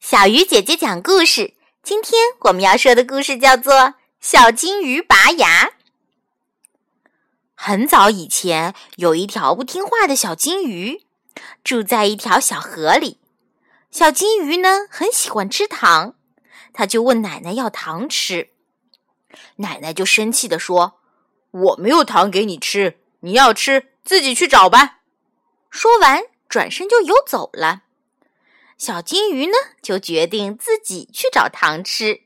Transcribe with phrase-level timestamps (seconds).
[0.00, 1.54] 小鱼姐姐讲故事。
[1.82, 3.74] 今天我们要说的故事叫做
[4.20, 5.66] 《小金鱼拔牙》。
[7.54, 11.02] 很早以前，有一条不听话的小金鱼，
[11.64, 13.18] 住在一条小河里。
[13.90, 16.14] 小金鱼呢，很喜欢吃糖，
[16.72, 18.50] 它就问奶奶要糖吃。
[19.56, 21.00] 奶奶就生气地说
[21.50, 24.98] ：“我没有糖给你吃，你要吃自己去找吧。”
[25.70, 27.82] 说完，转身就游走了。
[28.78, 32.22] 小金鱼呢，就决定自己去找糖吃。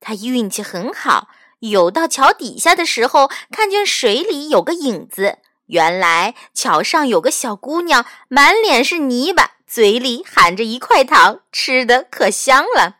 [0.00, 1.28] 它运气很好，
[1.60, 5.38] 游到桥底下的时候，看见水里有个影子。
[5.66, 12.98] 原来桥上有个小姑娘，满脸是泥巴，嘴里含着一块糖，吃的可香了。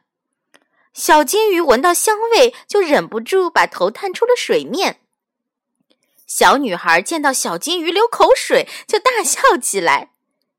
[0.92, 5.00] 小金鱼闻到香味，就忍不住把头探出了水面。
[6.28, 10.12] 小女孩见到小金鱼流口水，就大笑起来。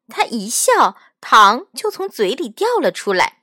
[0.09, 0.97] 她一笑。
[1.27, 3.39] 糖就从嘴里掉了出来，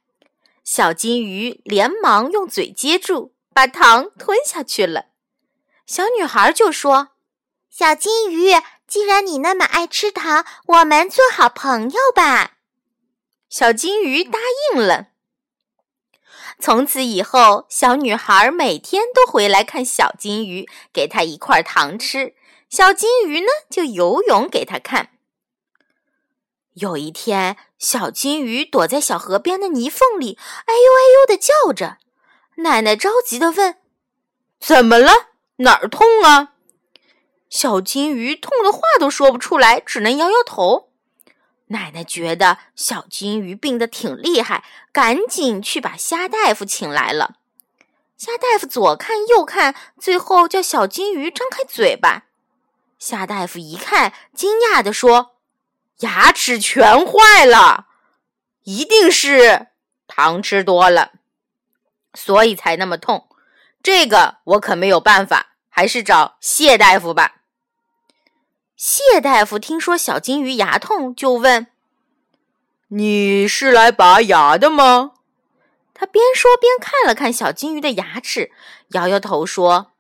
[0.63, 5.07] 小金鱼连忙用嘴接住，把糖吞下去了。
[5.85, 7.09] 小女孩就说
[7.69, 8.53] ：“小金鱼，
[8.87, 12.59] 既然你那么爱吃糖，我们做好朋友吧。”
[13.51, 14.39] 小金鱼答
[14.73, 15.09] 应了。
[16.61, 22.37] 从此以后，小女孩每天都回来看小金鱼，给它一块糖吃。
[22.71, 25.09] 小金鱼呢，就游泳给它看。
[26.75, 31.99] 有一天，小金鱼躲在小河边的泥缝里，哎呦哎呦的叫着。
[32.57, 33.77] 奶奶着急的问
[34.59, 35.13] ：“怎么了？
[35.57, 36.55] 哪儿痛啊？”
[37.51, 40.89] 小金鱼痛的话都说不出来，只能摇摇头。
[41.67, 47.37] 奶奶觉得小金鱼病得挺厉害，赶紧去把虾大夫请来了。
[48.17, 52.25] 虾大夫左看右看，最后叫小金鱼张开嘴巴。
[52.99, 55.32] 虾大夫一看，惊讶的说。
[56.01, 57.87] 牙齿全坏了，
[58.65, 59.69] 一定是
[60.09, 61.13] 糖吃多了，
[62.15, 63.29] 所以才那么痛。
[63.83, 67.37] 这个我可没有办法，还是找谢大夫吧。
[68.77, 71.69] 谢大夫听说小金鱼牙痛，就问
[72.89, 75.13] ：“你是来拔牙的吗？”
[75.95, 78.51] 他边说边看了看小金鱼的牙齿，
[78.89, 79.93] 摇摇头说：“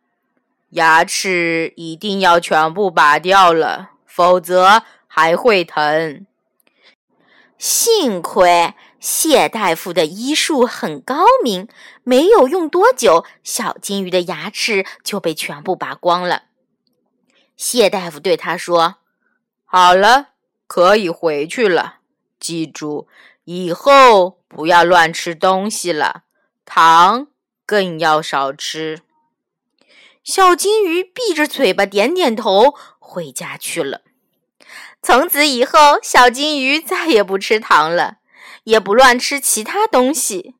[0.71, 4.83] 牙齿一定要全部拔掉了，否则。”
[5.15, 6.27] 还会疼。
[7.59, 11.69] 幸亏谢大夫的医术很高明，
[12.03, 16.45] 没有用多久，小金鱼的牙齿就被全部拔光了。
[17.59, 18.97] 谢大夫对他说
[19.67, 20.29] ：“好了，
[20.67, 21.99] 可以回去了。
[22.41, 23.07] 记住，
[23.45, 26.23] 以后不要乱吃东西了，
[26.65, 27.27] 糖
[27.67, 29.03] 更要少吃。”
[30.25, 34.01] 小金鱼闭着嘴巴，点点头，回家去了。
[35.03, 38.19] 从此以后，小金鱼再也不吃糖了，
[38.65, 40.55] 也不乱吃其他东西。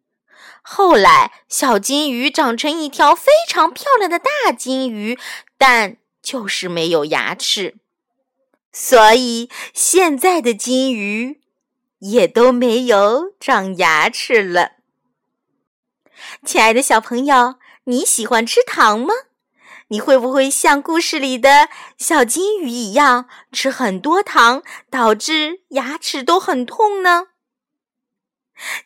[0.61, 5.19] 后来，小金鱼长成一条非常漂亮的大金鱼，
[5.57, 7.77] 但就是没有牙齿，
[8.73, 11.41] 所以现在的金鱼
[12.01, 14.73] 也都没有长牙齿了。
[16.45, 19.15] 亲爱的小朋友，你喜欢吃糖吗？
[19.93, 27.27] 你会不会像故事里的小金鱼一样吃很多糖，导致牙齿都很痛呢？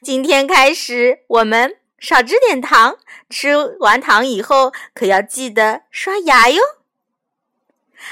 [0.03, 2.99] 今天开始，我们少吃点糖，
[3.31, 6.61] 吃完糖以后可要记得刷牙哟。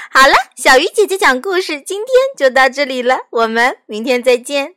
[0.09, 2.07] 好了，小鱼姐姐讲故事，今天
[2.37, 4.75] 就到这里了，我们明天再见。